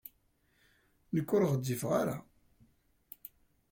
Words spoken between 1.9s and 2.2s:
ara.